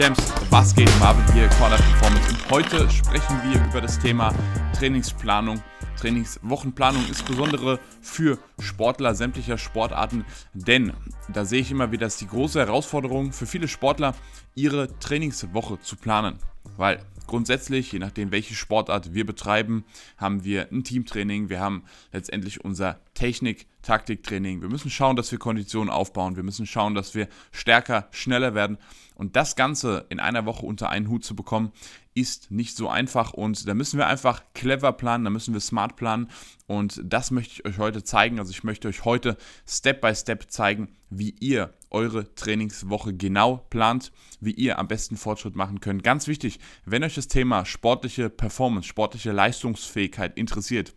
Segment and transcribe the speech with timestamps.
[0.00, 0.88] Champs, was geht?
[0.98, 2.30] Marvin hier, Corner Performance.
[2.30, 4.32] Und heute sprechen wir über das Thema
[4.80, 5.62] Trainingsplanung,
[5.98, 10.24] Trainingswochenplanung, insbesondere für Sportler sämtlicher Sportarten.
[10.54, 10.94] Denn
[11.30, 14.14] da sehe ich immer wieder, dass die große Herausforderung für viele Sportler,
[14.54, 16.38] ihre Trainingswoche zu planen.
[16.78, 19.84] Weil grundsätzlich, je nachdem, welche Sportart wir betreiben,
[20.16, 24.62] haben wir ein Teamtraining, wir haben letztendlich unser Technik-Taktiktraining.
[24.62, 28.78] Wir müssen schauen, dass wir Konditionen aufbauen, wir müssen schauen, dass wir stärker, schneller werden.
[29.14, 31.72] Und das Ganze in einer Woche unter einen Hut zu bekommen,
[32.14, 35.96] ist nicht so einfach und da müssen wir einfach clever planen, da müssen wir smart
[35.96, 36.28] planen
[36.68, 38.38] und das möchte ich euch heute zeigen.
[38.38, 44.12] Also ich möchte euch heute Step by Step zeigen, wie ihr eure Trainingswoche genau plant,
[44.38, 46.04] wie ihr am besten Fortschritt machen könnt.
[46.04, 50.94] Ganz wichtig, wenn euch das Thema sportliche Performance, sportliche Leistungsfähigkeit interessiert,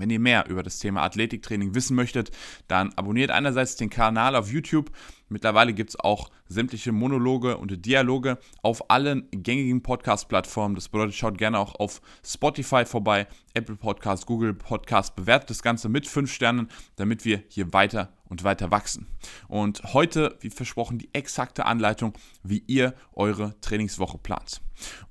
[0.00, 2.30] wenn ihr mehr über das Thema Athletiktraining wissen möchtet,
[2.68, 4.90] dann abonniert einerseits den Kanal auf YouTube.
[5.28, 10.74] Mittlerweile gibt es auch sämtliche Monologe und Dialoge auf allen gängigen Podcast-Plattformen.
[10.74, 15.14] Das bedeutet, schaut gerne auch auf Spotify vorbei, Apple Podcast, Google Podcast.
[15.14, 19.06] Bewertet das Ganze mit 5 Sternen, damit wir hier weiter und weiter wachsen.
[19.48, 24.62] Und heute, wie versprochen, die exakte Anleitung, wie ihr eure Trainingswoche plant.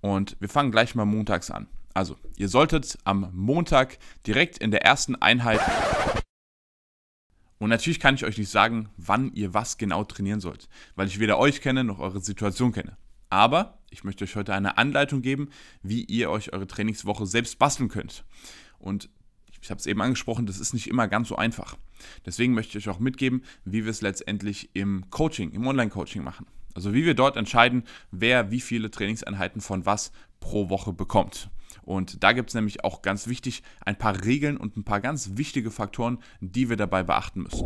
[0.01, 1.67] Und wir fangen gleich mal montags an.
[1.99, 5.59] Also, ihr solltet am Montag direkt in der ersten Einheit.
[7.57, 11.19] Und natürlich kann ich euch nicht sagen, wann ihr was genau trainieren sollt, weil ich
[11.19, 12.95] weder euch kenne noch eure Situation kenne.
[13.29, 15.49] Aber ich möchte euch heute eine Anleitung geben,
[15.83, 18.23] wie ihr euch eure Trainingswoche selbst basteln könnt.
[18.77, 19.09] Und
[19.61, 21.75] ich habe es eben angesprochen, das ist nicht immer ganz so einfach.
[22.25, 26.47] Deswegen möchte ich euch auch mitgeben, wie wir es letztendlich im Coaching, im Online-Coaching machen.
[26.73, 31.49] Also wie wir dort entscheiden, wer wie viele Trainingseinheiten von was pro Woche bekommt.
[31.83, 35.31] Und da gibt es nämlich auch ganz wichtig ein paar Regeln und ein paar ganz
[35.35, 37.65] wichtige Faktoren, die wir dabei beachten müssen.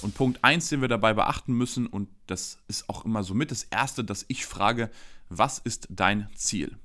[0.00, 3.50] Und Punkt 1, den wir dabei beachten müssen, und das ist auch immer so mit
[3.50, 4.90] das Erste, dass ich frage,
[5.28, 6.76] was ist dein Ziel?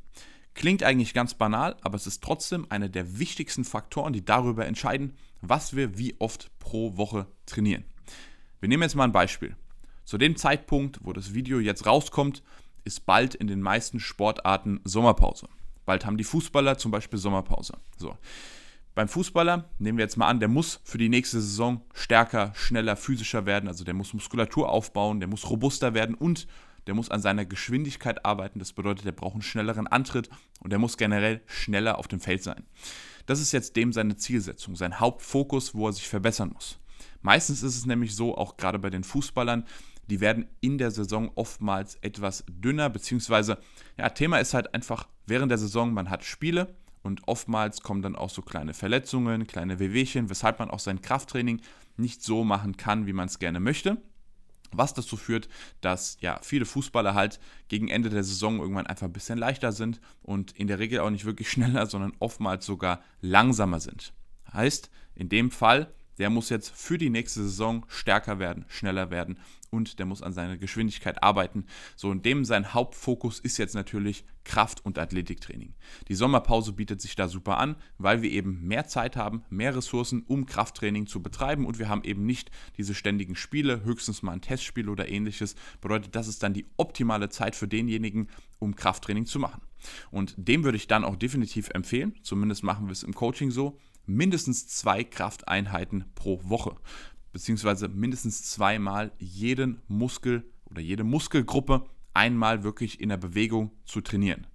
[0.55, 5.13] Klingt eigentlich ganz banal, aber es ist trotzdem einer der wichtigsten Faktoren, die darüber entscheiden,
[5.41, 7.85] was wir wie oft pro Woche trainieren.
[8.59, 9.55] Wir nehmen jetzt mal ein Beispiel.
[10.05, 12.43] Zu dem Zeitpunkt, wo das Video jetzt rauskommt,
[12.83, 15.47] ist bald in den meisten Sportarten Sommerpause.
[15.85, 17.73] Bald haben die Fußballer zum Beispiel Sommerpause.
[17.97, 18.17] So.
[18.95, 22.95] Beim Fußballer nehmen wir jetzt mal an, der muss für die nächste Saison stärker, schneller,
[22.95, 23.67] physischer werden.
[23.67, 26.47] Also der muss Muskulatur aufbauen, der muss robuster werden und
[26.85, 28.59] der muss an seiner Geschwindigkeit arbeiten.
[28.59, 30.29] Das bedeutet, der braucht einen schnelleren Antritt
[30.59, 32.63] und der muss generell schneller auf dem Feld sein.
[33.25, 36.77] Das ist jetzt dem seine Zielsetzung, sein Hauptfokus, wo er sich verbessern muss.
[37.21, 39.65] Meistens ist es nämlich so, auch gerade bei den Fußballern,
[40.09, 43.57] die werden in der Saison oftmals etwas dünner, beziehungsweise,
[43.97, 48.15] ja, Thema ist halt einfach während der Saison, man hat Spiele und oftmals kommen dann
[48.15, 51.61] auch so kleine Verletzungen, kleine Wehwehchen, weshalb man auch sein Krafttraining
[51.97, 54.01] nicht so machen kann, wie man es gerne möchte.
[54.75, 55.49] Was dazu führt,
[55.81, 60.01] dass ja viele Fußballer halt gegen Ende der Saison irgendwann einfach ein bisschen leichter sind
[60.23, 64.13] und in der Regel auch nicht wirklich schneller, sondern oftmals sogar langsamer sind.
[64.51, 69.37] Heißt, in dem Fall der muss jetzt für die nächste Saison stärker werden, schneller werden
[69.73, 71.65] und der muss an seiner Geschwindigkeit arbeiten.
[71.95, 75.73] So, und dem sein Hauptfokus ist jetzt natürlich Kraft- und Athletiktraining.
[76.07, 80.23] Die Sommerpause bietet sich da super an, weil wir eben mehr Zeit haben, mehr Ressourcen,
[80.27, 84.41] um Krafttraining zu betreiben und wir haben eben nicht diese ständigen Spiele, höchstens mal ein
[84.41, 85.55] Testspiel oder ähnliches.
[85.81, 88.29] Bedeutet, das ist dann die optimale Zeit für denjenigen,
[88.59, 89.61] um Krafttraining zu machen.
[90.11, 93.79] Und dem würde ich dann auch definitiv empfehlen, zumindest machen wir es im Coaching so,
[94.05, 96.75] mindestens zwei Krafteinheiten pro Woche,
[97.31, 104.47] beziehungsweise mindestens zweimal jeden Muskel oder jede Muskelgruppe einmal wirklich in der Bewegung zu trainieren.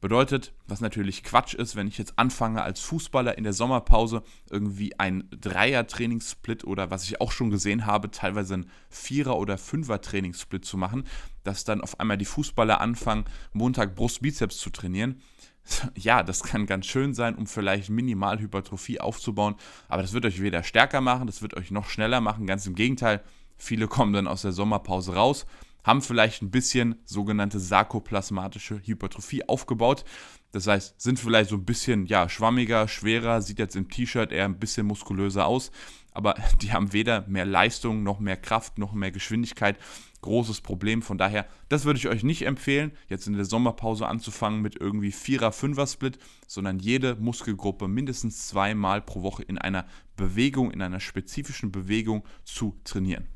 [0.00, 4.98] Bedeutet, was natürlich Quatsch ist, wenn ich jetzt anfange als Fußballer in der Sommerpause irgendwie
[4.98, 10.76] ein Dreier-Trainingssplit oder was ich auch schon gesehen habe, teilweise ein Vierer- oder Fünfer-Trainingssplit zu
[10.76, 11.04] machen,
[11.42, 15.22] dass dann auf einmal die Fußballer anfangen, Montag Brust-Bizeps zu trainieren
[15.96, 19.56] ja, das kann ganz schön sein, um vielleicht minimal Hypertrophie aufzubauen,
[19.88, 22.74] aber das wird euch weder stärker machen, das wird euch noch schneller machen, ganz im
[22.74, 23.22] Gegenteil.
[23.56, 25.46] Viele kommen dann aus der Sommerpause raus,
[25.84, 30.04] haben vielleicht ein bisschen sogenannte sarkoplasmatische Hypertrophie aufgebaut.
[30.52, 34.44] Das heißt, sind vielleicht so ein bisschen ja, schwammiger, schwerer, sieht jetzt im T-Shirt eher
[34.44, 35.70] ein bisschen muskulöser aus,
[36.12, 39.78] aber die haben weder mehr Leistung noch mehr Kraft noch mehr Geschwindigkeit
[40.24, 41.02] großes Problem.
[41.02, 45.10] Von daher, das würde ich euch nicht empfehlen, jetzt in der Sommerpause anzufangen mit irgendwie
[45.10, 49.86] 4er, 5er Split, sondern jede Muskelgruppe mindestens zweimal pro Woche in einer
[50.16, 53.28] Bewegung, in einer spezifischen Bewegung zu trainieren.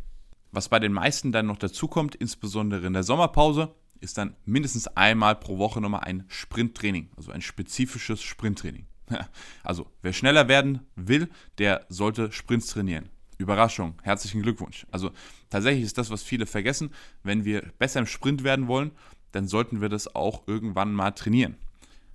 [0.50, 4.88] Was bei den meisten dann noch dazu kommt, insbesondere in der Sommerpause, ist dann mindestens
[4.88, 8.86] einmal pro Woche nochmal ein Sprinttraining, also ein spezifisches Sprinttraining.
[9.62, 13.10] Also, wer schneller werden will, der sollte Sprints trainieren.
[13.38, 14.86] Überraschung, herzlichen Glückwunsch.
[14.90, 15.12] Also
[15.48, 16.90] tatsächlich ist das, was viele vergessen,
[17.22, 18.90] wenn wir besser im Sprint werden wollen,
[19.32, 21.56] dann sollten wir das auch irgendwann mal trainieren.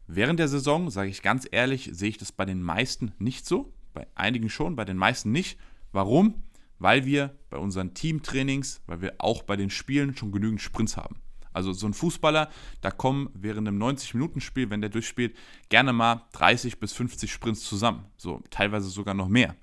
[0.07, 3.73] Während der Saison, sage ich ganz ehrlich, sehe ich das bei den meisten nicht so.
[3.93, 5.57] Bei einigen schon, bei den meisten nicht.
[5.91, 6.43] Warum?
[6.79, 11.15] Weil wir bei unseren Teamtrainings, weil wir auch bei den Spielen schon genügend Sprints haben.
[11.53, 12.49] Also so ein Fußballer,
[12.81, 15.37] da kommen während einem 90-Minuten-Spiel, wenn der durchspielt,
[15.69, 18.05] gerne mal 30 bis 50 Sprints zusammen.
[18.17, 19.55] So teilweise sogar noch mehr.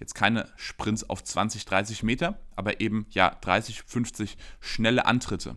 [0.00, 5.56] Jetzt keine Sprints auf 20, 30 Meter, aber eben ja 30, 50 schnelle Antritte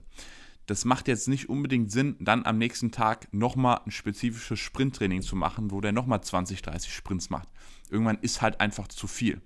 [0.68, 5.36] das macht jetzt nicht unbedingt Sinn, dann am nächsten Tag nochmal ein spezifisches Sprinttraining zu
[5.36, 7.48] machen, wo der nochmal 20, 30 Sprints macht.
[7.89, 9.42] Irgendwann ist halt einfach zu viel.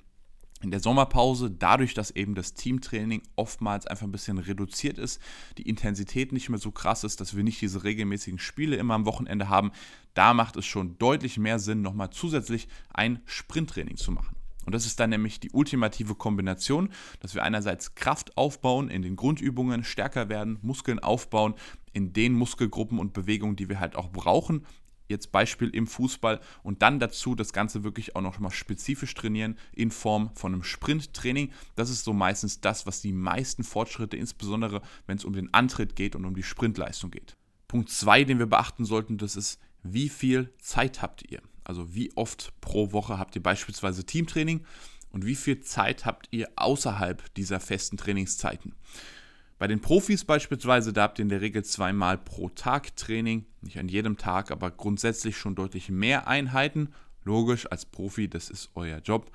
[0.64, 5.20] In der Sommerpause, dadurch, dass eben das Teamtraining oftmals einfach ein bisschen reduziert ist,
[5.58, 9.06] die Intensität nicht mehr so krass ist, dass wir nicht diese regelmäßigen Spiele immer am
[9.06, 9.72] Wochenende haben,
[10.14, 14.36] da macht es schon deutlich mehr Sinn, nochmal zusätzlich ein Sprinttraining zu machen.
[14.66, 19.16] Und das ist dann nämlich die ultimative Kombination, dass wir einerseits Kraft aufbauen, in den
[19.16, 21.56] Grundübungen stärker werden, Muskeln aufbauen,
[21.94, 24.66] in den Muskelgruppen und Bewegungen, die wir halt auch brauchen.
[25.08, 29.58] Jetzt Beispiel im Fußball und dann dazu das Ganze wirklich auch noch mal spezifisch trainieren
[29.74, 31.52] in Form von einem Sprinttraining.
[31.76, 35.98] Das ist so meistens das, was die meisten Fortschritte, insbesondere wenn es um den Antritt
[35.98, 37.36] geht und um die Sprintleistung geht.
[37.68, 41.42] Punkt 2, den wir beachten sollten, das ist, wie viel Zeit habt ihr?
[41.64, 44.66] Also wie oft pro Woche habt ihr beispielsweise Teamtraining
[45.12, 48.74] und wie viel Zeit habt ihr außerhalb dieser festen Trainingszeiten?
[49.62, 53.78] Bei den Profis beispielsweise, da habt ihr in der Regel zweimal pro Tag Training, nicht
[53.78, 56.90] an jedem Tag, aber grundsätzlich schon deutlich mehr Einheiten.
[57.24, 59.30] Logisch, als Profi, das ist euer Job.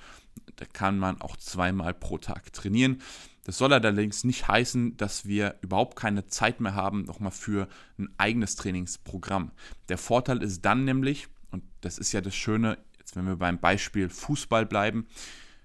[0.56, 3.00] Da kann man auch zweimal pro Tag trainieren.
[3.44, 8.08] Das soll allerdings nicht heißen, dass wir überhaupt keine Zeit mehr haben, nochmal für ein
[8.18, 9.52] eigenes Trainingsprogramm.
[9.88, 13.58] Der Vorteil ist dann nämlich, und das ist ja das Schöne, jetzt wenn wir beim
[13.58, 15.06] Beispiel Fußball bleiben,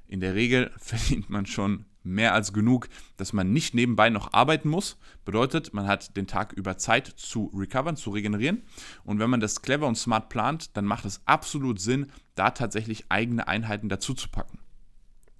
[0.08, 4.70] in der Regel verdient man schon mehr als genug, dass man nicht nebenbei noch arbeiten
[4.70, 4.98] muss.
[5.26, 8.64] Bedeutet, man hat den Tag über Zeit zu recovern, zu regenerieren.
[9.04, 13.06] Und wenn man das clever und smart plant, dann macht es absolut Sinn, da tatsächlich
[13.10, 14.60] eigene Einheiten dazu zu packen.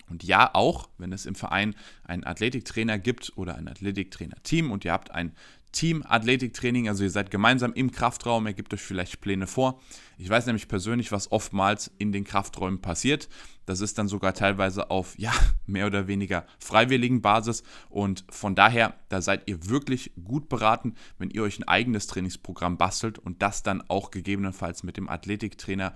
[0.10, 4.92] Und ja, auch wenn es im Verein einen Athletiktrainer gibt oder ein Athletiktrainer-Team und ihr
[4.92, 5.34] habt ein
[5.72, 9.80] Team-Athletiktraining, also ihr seid gemeinsam im Kraftraum, ihr gebt euch vielleicht Pläne vor.
[10.18, 13.30] Ich weiß nämlich persönlich, was oftmals in den Krafträumen passiert.
[13.66, 15.32] Das ist dann sogar teilweise auf, ja,
[15.66, 17.64] mehr oder weniger freiwilligen Basis.
[17.90, 22.78] Und von daher, da seid ihr wirklich gut beraten, wenn ihr euch ein eigenes Trainingsprogramm
[22.78, 25.96] bastelt und das dann auch gegebenenfalls mit dem Athletiktrainer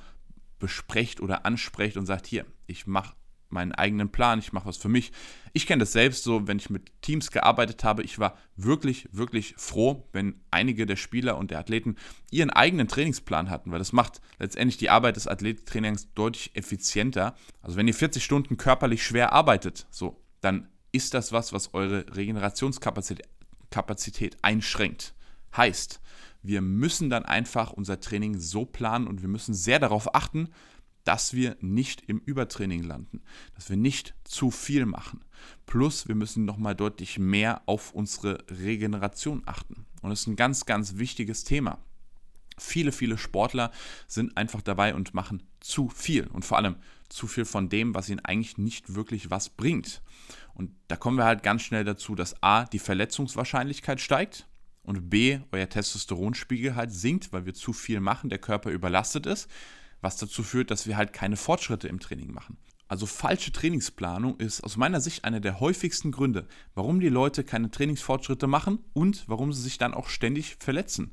[0.60, 3.16] besprecht oder ansprecht und sagt, hier, ich mache
[3.50, 5.12] meinen eigenen Plan, ich mache was für mich.
[5.53, 8.03] Ich kenne das selbst so, wenn ich mit Teams gearbeitet habe.
[8.03, 11.95] Ich war wirklich, wirklich froh, wenn einige der Spieler und der Athleten
[12.31, 17.36] ihren eigenen Trainingsplan hatten, weil das macht letztendlich die Arbeit des Athletiktrainings deutlich effizienter.
[17.62, 22.06] Also wenn ihr 40 Stunden körperlich schwer arbeitet, so, dann ist das was, was eure
[22.15, 23.27] Regenerationskapazität
[23.69, 25.13] Kapazität einschränkt.
[25.57, 26.00] Heißt,
[26.41, 30.50] wir müssen dann einfach unser Training so planen und wir müssen sehr darauf achten,
[31.06, 33.22] dass wir nicht im Übertraining landen,
[33.54, 35.24] dass wir nicht zu viel machen.
[35.66, 39.86] Plus, wir müssen nochmal deutlich mehr auf unsere Regeneration achten.
[40.02, 41.78] Und das ist ein ganz, ganz wichtiges Thema.
[42.57, 43.72] Viele, viele Sportler
[44.08, 46.77] sind einfach dabei und machen zu viel und vor allem
[47.10, 50.01] zu viel von dem, was ihnen eigentlich nicht wirklich was bringt.
[50.53, 54.48] Und da kommen wir halt ganz schnell dazu, dass A, die Verletzungswahrscheinlichkeit steigt
[54.84, 59.50] und B, euer Testosteronspiegel halt sinkt, weil wir zu viel machen, der Körper überlastet ist
[60.05, 62.57] was dazu führt, dass wir halt keine Fortschritte im Training machen.
[62.88, 67.71] Also falsche Trainingsplanung ist aus meiner Sicht einer der häufigsten Gründe, warum die Leute keine
[67.71, 71.12] Trainingsfortschritte machen und warum sie sich dann auch ständig verletzen.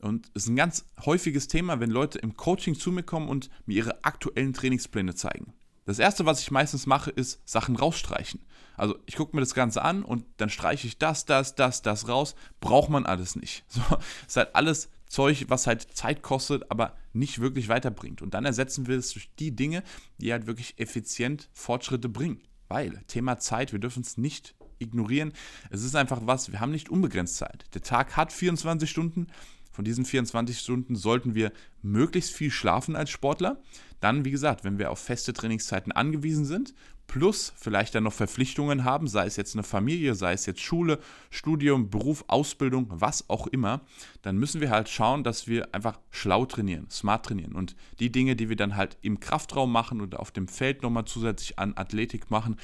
[0.00, 3.50] Und es ist ein ganz häufiges Thema, wenn Leute im Coaching zu mir kommen und
[3.66, 5.52] mir ihre aktuellen Trainingspläne zeigen.
[5.90, 8.38] Das erste, was ich meistens mache, ist Sachen rausstreichen.
[8.76, 12.06] Also ich gucke mir das Ganze an und dann streiche ich das, das, das, das
[12.06, 12.36] raus.
[12.60, 13.64] Braucht man alles nicht.
[13.70, 13.82] So,
[14.24, 18.22] ist halt alles Zeug, was halt Zeit kostet, aber nicht wirklich weiterbringt.
[18.22, 19.82] Und dann ersetzen wir es durch die Dinge,
[20.18, 22.40] die halt wirklich effizient Fortschritte bringen.
[22.68, 25.32] Weil Thema Zeit, wir dürfen es nicht ignorieren.
[25.70, 27.64] Es ist einfach was, wir haben nicht unbegrenzt Zeit.
[27.74, 29.26] Der Tag hat 24 Stunden.
[29.70, 33.60] Von diesen 24 Stunden sollten wir möglichst viel schlafen als Sportler.
[34.00, 36.74] Dann, wie gesagt, wenn wir auf feste Trainingszeiten angewiesen sind,
[37.10, 41.00] plus vielleicht dann noch Verpflichtungen haben, sei es jetzt eine Familie, sei es jetzt Schule,
[41.28, 43.80] Studium, Beruf, Ausbildung, was auch immer,
[44.22, 47.54] dann müssen wir halt schauen, dass wir einfach schlau trainieren, smart trainieren.
[47.54, 51.04] Und die Dinge, die wir dann halt im Kraftraum machen oder auf dem Feld nochmal
[51.04, 52.56] zusätzlich an Athletik machen,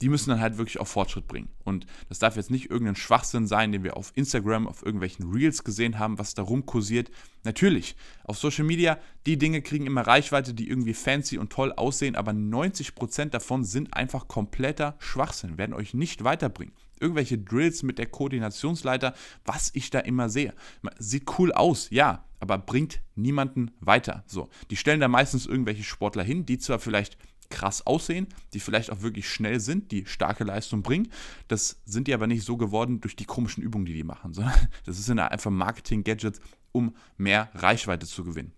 [0.00, 1.48] die müssen dann halt wirklich auch Fortschritt bringen.
[1.64, 5.62] Und das darf jetzt nicht irgendein Schwachsinn sein, den wir auf Instagram, auf irgendwelchen Reels
[5.62, 7.10] gesehen haben, was da rumkursiert.
[7.44, 12.16] Natürlich, auf Social Media, die Dinge kriegen immer Reichweite, die irgendwie fancy und toll aussehen,
[12.16, 16.74] aber 90% davon sind einfach kompletter Schwachsinn, werden euch nicht weiterbringen.
[16.98, 19.14] Irgendwelche Drills mit der Koordinationsleiter,
[19.44, 20.54] was ich da immer sehe.
[20.98, 24.24] Sieht cool aus, ja, aber bringt niemanden weiter.
[24.26, 27.16] So, die stellen da meistens irgendwelche Sportler hin, die zwar vielleicht
[27.50, 31.08] krass aussehen, die vielleicht auch wirklich schnell sind, die starke Leistung bringen.
[31.48, 34.68] Das sind die aber nicht so geworden durch die komischen Übungen, die die machen, sondern
[34.86, 36.40] das sind einfach Marketing-Gadgets,
[36.72, 38.52] um mehr Reichweite zu gewinnen.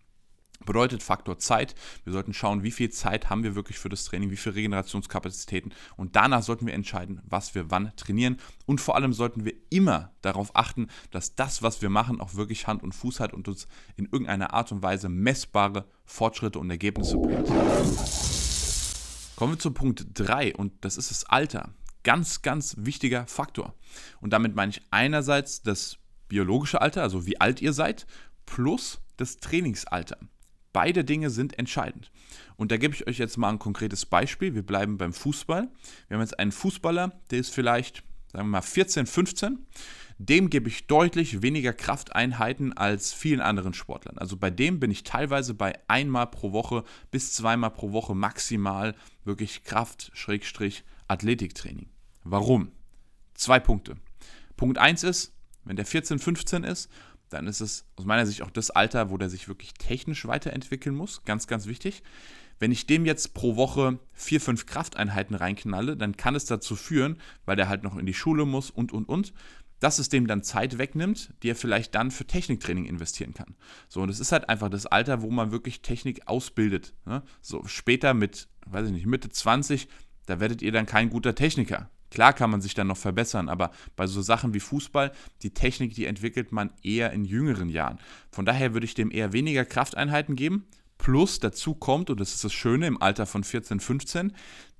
[0.64, 1.74] Bedeutet Faktor Zeit.
[2.04, 5.74] Wir sollten schauen, wie viel Zeit haben wir wirklich für das Training, wie viele Regenerationskapazitäten
[5.96, 10.12] und danach sollten wir entscheiden, was wir wann trainieren und vor allem sollten wir immer
[10.20, 13.66] darauf achten, dass das, was wir machen, auch wirklich Hand und Fuß hat und uns
[13.96, 17.48] in irgendeiner Art und Weise messbare Fortschritte und Ergebnisse bringt.
[19.36, 21.74] Kommen wir zu Punkt 3 und das ist das Alter.
[22.04, 23.74] Ganz, ganz wichtiger Faktor.
[24.20, 25.98] Und damit meine ich einerseits das
[26.28, 28.06] biologische Alter, also wie alt ihr seid,
[28.46, 30.18] plus das Trainingsalter.
[30.72, 32.10] Beide Dinge sind entscheidend.
[32.56, 34.54] Und da gebe ich euch jetzt mal ein konkretes Beispiel.
[34.54, 35.68] Wir bleiben beim Fußball.
[36.08, 39.66] Wir haben jetzt einen Fußballer, der ist vielleicht, sagen wir mal, 14, 15
[40.18, 44.18] dem gebe ich deutlich weniger Krafteinheiten als vielen anderen Sportlern.
[44.18, 48.94] Also bei dem bin ich teilweise bei einmal pro Woche bis zweimal pro Woche maximal
[49.24, 51.88] wirklich Kraft-Athletiktraining.
[52.24, 52.72] Warum?
[53.34, 53.96] Zwei Punkte.
[54.56, 55.32] Punkt 1 ist,
[55.64, 56.90] wenn der 14, 15 ist,
[57.28, 60.94] dann ist es aus meiner Sicht auch das Alter, wo der sich wirklich technisch weiterentwickeln
[60.94, 61.24] muss.
[61.24, 62.02] Ganz, ganz wichtig.
[62.58, 67.18] Wenn ich dem jetzt pro Woche vier, fünf Krafteinheiten reinknalle, dann kann es dazu führen,
[67.44, 69.32] weil der halt noch in die Schule muss und, und, und,
[69.82, 73.56] dass es dem dann Zeit wegnimmt, die er vielleicht dann für Techniktraining investieren kann.
[73.88, 76.94] So, und es ist halt einfach das Alter, wo man wirklich Technik ausbildet.
[77.04, 77.22] Ne?
[77.40, 79.88] So später mit, weiß ich nicht, Mitte 20,
[80.26, 81.90] da werdet ihr dann kein guter Techniker.
[82.12, 85.12] Klar kann man sich dann noch verbessern, aber bei so Sachen wie Fußball,
[85.42, 87.98] die Technik, die entwickelt man eher in jüngeren Jahren.
[88.30, 90.66] Von daher würde ich dem eher weniger Krafteinheiten geben.
[90.98, 94.32] Plus dazu kommt, und das ist das Schöne im Alter von 14, 15,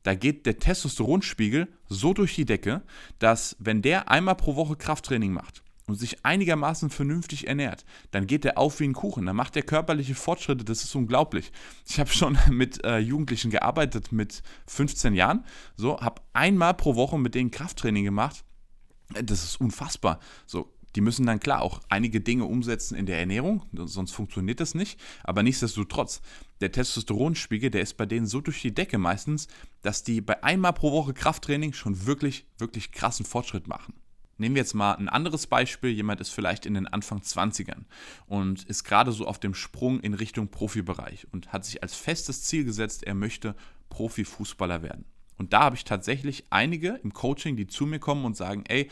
[0.03, 2.83] da geht der Testosteronspiegel so durch die Decke,
[3.19, 8.45] dass wenn der einmal pro Woche Krafttraining macht und sich einigermaßen vernünftig ernährt, dann geht
[8.45, 9.27] der auf wie ein Kuchen.
[9.27, 11.53] Dann macht der körperliche Fortschritte, das ist unglaublich.
[11.89, 15.45] Ich habe schon mit äh, Jugendlichen gearbeitet mit 15 Jahren,
[15.77, 18.45] so habe einmal pro Woche mit denen Krafttraining gemacht.
[19.23, 20.21] Das ist unfassbar.
[20.47, 24.75] So die müssen dann klar auch einige Dinge umsetzen in der Ernährung, sonst funktioniert das
[24.75, 25.01] nicht.
[25.25, 26.21] Aber nichtsdestotrotz,
[26.61, 29.49] der Testosteronspiegel, der ist bei denen so durch die Decke meistens,
[29.83, 33.95] dass die bei einmal pro Woche Krafttraining schon wirklich, wirklich krassen Fortschritt machen.
[34.39, 35.91] Nehmen wir jetzt mal ein anderes Beispiel.
[35.91, 37.85] Jemand ist vielleicht in den Anfang 20ern
[38.27, 42.43] und ist gerade so auf dem Sprung in Richtung Profibereich und hat sich als festes
[42.43, 43.55] Ziel gesetzt, er möchte
[43.91, 45.05] Profifußballer werden.
[45.39, 48.91] Und da habe ich tatsächlich einige im Coaching, die zu mir kommen und sagen, ey,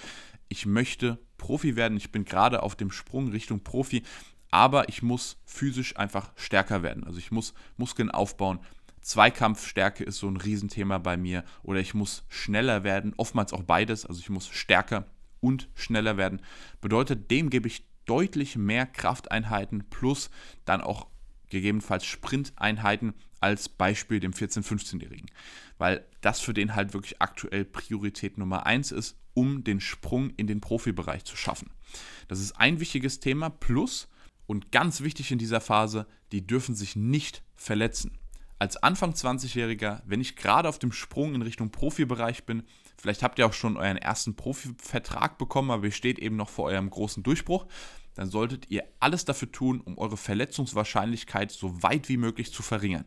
[0.50, 4.02] ich möchte Profi werden, ich bin gerade auf dem Sprung Richtung Profi,
[4.50, 7.04] aber ich muss physisch einfach stärker werden.
[7.04, 8.58] Also ich muss Muskeln aufbauen.
[9.00, 11.44] Zweikampfstärke ist so ein Riesenthema bei mir.
[11.62, 14.04] Oder ich muss schneller werden, oftmals auch beides.
[14.04, 15.06] Also ich muss stärker
[15.40, 16.42] und schneller werden.
[16.80, 20.30] Bedeutet, dem gebe ich deutlich mehr Krafteinheiten plus
[20.64, 21.06] dann auch
[21.48, 25.30] gegebenenfalls Sprinteinheiten als Beispiel dem 14-, 15-Jährigen.
[25.78, 30.46] Weil das für den halt wirklich aktuell Priorität Nummer 1 ist um den Sprung in
[30.46, 31.70] den Profibereich zu schaffen.
[32.28, 33.50] Das ist ein wichtiges Thema.
[33.50, 34.08] Plus,
[34.46, 38.18] und ganz wichtig in dieser Phase, die dürfen sich nicht verletzen.
[38.58, 42.64] Als Anfang 20-Jähriger, wenn ich gerade auf dem Sprung in Richtung Profibereich bin,
[42.98, 46.66] vielleicht habt ihr auch schon euren ersten Profivertrag bekommen, aber ihr steht eben noch vor
[46.66, 47.66] eurem großen Durchbruch,
[48.14, 53.06] dann solltet ihr alles dafür tun, um eure Verletzungswahrscheinlichkeit so weit wie möglich zu verringern.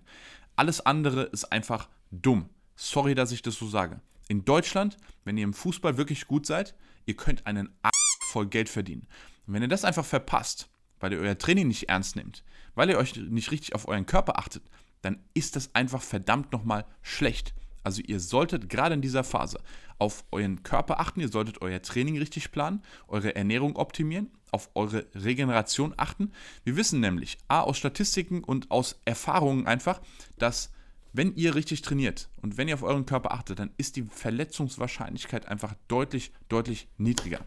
[0.55, 2.49] Alles andere ist einfach dumm.
[2.75, 4.01] Sorry, dass ich das so sage.
[4.27, 6.75] In Deutschland, wenn ihr im Fußball wirklich gut seid,
[7.05, 7.89] ihr könnt einen A
[8.31, 9.07] voll Geld verdienen.
[9.45, 12.43] Und wenn ihr das einfach verpasst, weil ihr euer Training nicht ernst nehmt,
[12.75, 14.63] weil ihr euch nicht richtig auf euren Körper achtet,
[15.01, 17.53] dann ist das einfach verdammt nochmal schlecht.
[17.83, 19.59] Also ihr solltet gerade in dieser Phase
[19.99, 25.05] auf euren Körper achten, ihr solltet euer Training richtig planen, eure Ernährung optimieren, auf eure
[25.13, 26.31] Regeneration achten.
[26.63, 30.01] Wir wissen nämlich, a, aus Statistiken und aus Erfahrungen einfach,
[30.37, 30.71] dass
[31.13, 35.47] wenn ihr richtig trainiert und wenn ihr auf euren Körper achtet, dann ist die Verletzungswahrscheinlichkeit
[35.47, 37.39] einfach deutlich, deutlich niedriger.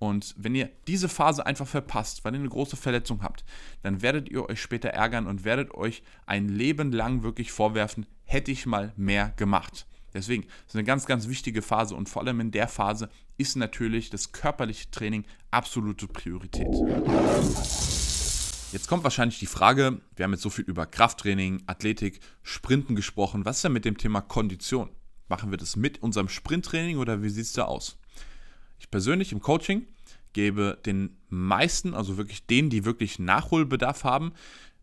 [0.00, 3.44] Und wenn ihr diese Phase einfach verpasst, weil ihr eine große Verletzung habt,
[3.82, 8.50] dann werdet ihr euch später ärgern und werdet euch ein Leben lang wirklich vorwerfen, hätte
[8.50, 9.86] ich mal mehr gemacht.
[10.14, 14.10] Deswegen ist eine ganz, ganz wichtige Phase und vor allem in der Phase ist natürlich
[14.10, 16.68] das körperliche Training absolute Priorität.
[18.72, 23.44] Jetzt kommt wahrscheinlich die Frage, wir haben jetzt so viel über Krafttraining, Athletik, Sprinten gesprochen,
[23.44, 24.88] was ist denn mit dem Thema Kondition?
[25.28, 27.98] Machen wir das mit unserem Sprinttraining oder wie sieht es da aus?
[28.78, 29.86] Ich persönlich im Coaching
[30.32, 34.32] gebe den meisten, also wirklich denen, die wirklich Nachholbedarf haben,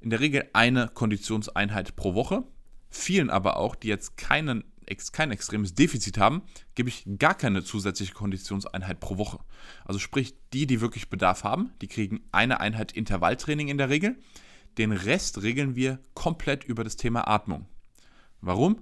[0.01, 2.43] in der Regel eine Konditionseinheit pro Woche.
[2.91, 4.65] Vielen aber auch, die jetzt keinen,
[5.13, 6.41] kein extremes Defizit haben,
[6.75, 9.39] gebe ich gar keine zusätzliche Konditionseinheit pro Woche.
[9.85, 14.17] Also sprich, die, die wirklich Bedarf haben, die kriegen eine Einheit Intervalltraining in der Regel.
[14.77, 17.65] Den Rest regeln wir komplett über das Thema Atmung.
[18.41, 18.81] Warum?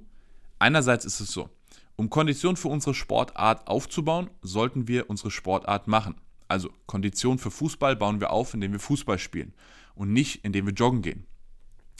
[0.60, 1.50] Einerseits ist es so,
[1.96, 6.16] um Kondition für unsere Sportart aufzubauen, sollten wir unsere Sportart machen.
[6.48, 9.54] Also Kondition für Fußball bauen wir auf, indem wir Fußball spielen
[9.96, 11.26] und nicht indem wir joggen gehen.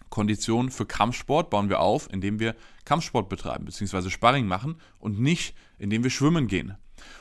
[0.10, 4.10] Kondition für Kampfsport bauen wir auf, indem wir Kampfsport betreiben bzw.
[4.10, 6.76] Sparring machen und nicht indem wir schwimmen gehen.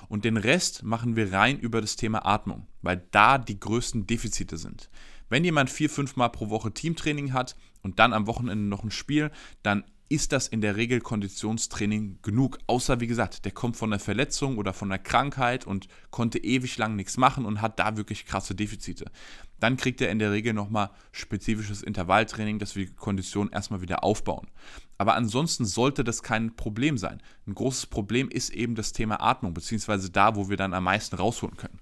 [0.09, 4.57] Und den Rest machen wir rein über das Thema Atmung, weil da die größten Defizite
[4.57, 4.89] sind.
[5.29, 8.91] Wenn jemand vier, fünf Mal pro Woche Teamtraining hat und dann am Wochenende noch ein
[8.91, 9.31] Spiel,
[9.63, 12.59] dann ist das in der Regel Konditionstraining genug.
[12.67, 16.79] Außer, wie gesagt, der kommt von einer Verletzung oder von einer Krankheit und konnte ewig
[16.79, 19.11] lang nichts machen und hat da wirklich krasse Defizite.
[19.59, 24.05] Dann kriegt er in der Regel nochmal spezifisches Intervalltraining, dass wir die Kondition erstmal wieder
[24.05, 24.47] aufbauen.
[24.99, 27.21] Aber ansonsten sollte das kein Problem sein.
[27.47, 31.17] Ein großes Problem ist eben das Thema Atmung, beziehungsweise da, wo wir dann am meisten
[31.17, 31.81] rausholen können.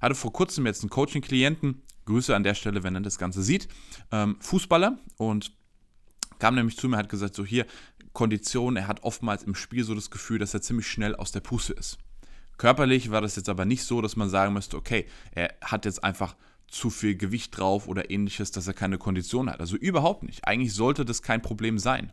[0.00, 3.68] Hatte vor kurzem jetzt einen Coaching-Klienten, Grüße an der Stelle, wenn er das Ganze sieht,
[4.12, 5.55] ähm, Fußballer und
[6.38, 7.66] kam nämlich zu mir, hat gesagt, so hier,
[8.12, 11.40] Kondition, er hat oftmals im Spiel so das Gefühl, dass er ziemlich schnell aus der
[11.40, 11.98] Puste ist.
[12.56, 16.02] Körperlich war das jetzt aber nicht so, dass man sagen müsste, okay, er hat jetzt
[16.02, 16.34] einfach
[16.68, 19.60] zu viel Gewicht drauf oder ähnliches, dass er keine Kondition hat.
[19.60, 20.46] Also überhaupt nicht.
[20.46, 22.12] Eigentlich sollte das kein Problem sein.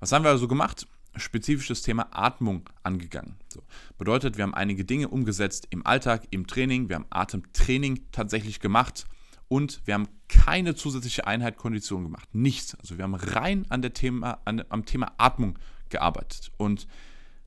[0.00, 0.86] Was haben wir also gemacht?
[1.16, 3.34] Spezifisches Thema Atmung angegangen.
[3.48, 3.62] So.
[3.98, 6.88] Bedeutet, wir haben einige Dinge umgesetzt im Alltag, im Training.
[6.88, 9.06] Wir haben Atemtraining tatsächlich gemacht
[9.52, 12.26] und wir haben keine zusätzliche Einheit Kondition gemacht.
[12.34, 12.74] Nichts.
[12.76, 15.58] Also wir haben rein an der Thema, an, am Thema Atmung
[15.90, 16.50] gearbeitet.
[16.56, 16.88] Und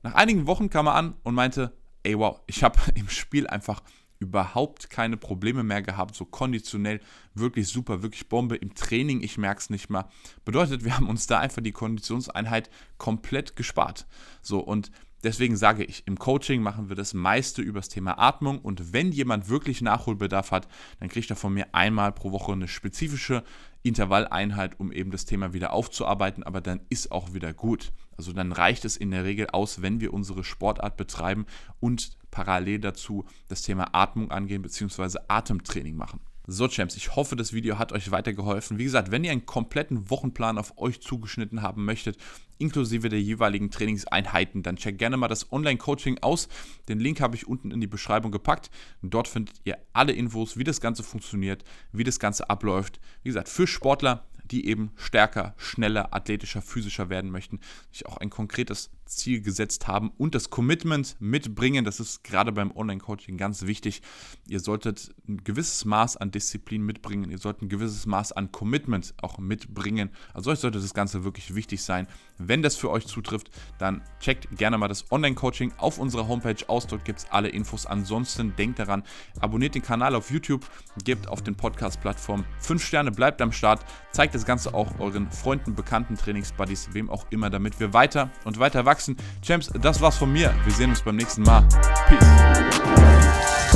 [0.04, 3.82] nach einigen Wochen kam er an und meinte, ey wow, ich habe im Spiel einfach
[4.20, 7.00] überhaupt keine Probleme mehr gehabt, so konditionell
[7.34, 8.54] wirklich super, wirklich Bombe.
[8.54, 10.08] Im Training, ich merke es nicht mal.
[10.44, 14.06] Bedeutet, wir haben uns da einfach die Konditionseinheit komplett gespart.
[14.42, 14.92] So, und
[15.22, 19.12] Deswegen sage ich, im Coaching machen wir das meiste über das Thema Atmung und wenn
[19.12, 20.68] jemand wirklich Nachholbedarf hat,
[21.00, 23.42] dann kriegt er von mir einmal pro Woche eine spezifische
[23.82, 27.92] Intervalleinheit, um eben das Thema wieder aufzuarbeiten, aber dann ist auch wieder gut.
[28.16, 31.46] Also dann reicht es in der Regel aus, wenn wir unsere Sportart betreiben
[31.80, 35.18] und parallel dazu das Thema Atmung angehen bzw.
[35.28, 36.20] Atemtraining machen.
[36.48, 38.78] So, Champs, ich hoffe, das Video hat euch weitergeholfen.
[38.78, 42.18] Wie gesagt, wenn ihr einen kompletten Wochenplan auf euch zugeschnitten haben möchtet,
[42.58, 46.46] inklusive der jeweiligen Trainingseinheiten, dann checkt gerne mal das Online-Coaching aus.
[46.88, 48.70] Den Link habe ich unten in die Beschreibung gepackt.
[49.02, 53.00] dort findet ihr alle Infos, wie das Ganze funktioniert, wie das Ganze abläuft.
[53.24, 57.58] Wie gesagt, für Sportler, die eben stärker, schneller, athletischer, physischer werden möchten,
[57.90, 61.84] sich auch ein konkretes Ziel gesetzt haben und das Commitment mitbringen.
[61.84, 64.02] Das ist gerade beim Online-Coaching ganz wichtig.
[64.46, 67.30] Ihr solltet ein gewisses Maß an Disziplin mitbringen.
[67.30, 70.10] Ihr solltet ein gewisses Maß an Commitment auch mitbringen.
[70.34, 72.06] Also euch sollte das Ganze wirklich wichtig sein.
[72.38, 76.86] Wenn das für euch zutrifft, dann checkt gerne mal das Online-Coaching auf unserer Homepage aus.
[76.86, 77.86] Dort gibt es alle Infos.
[77.86, 79.02] Ansonsten denkt daran,
[79.40, 80.66] abonniert den Kanal auf YouTube,
[81.04, 85.74] gebt auf den Podcast-Plattformen 5 Sterne, bleibt am Start, zeigt das Ganze auch euren Freunden,
[85.74, 89.16] Bekannten, Trainingsbuddies, wem auch immer, damit wir weiter und weiter wachsen.
[89.42, 90.54] Champs, das war's von mir.
[90.64, 91.62] Wir sehen uns beim nächsten Mal.
[92.08, 93.75] Peace.